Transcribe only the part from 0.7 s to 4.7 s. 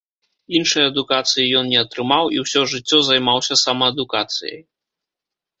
адукацыі ён не атрымаў, і ўсё жыццё займаўся самаадукацыяй.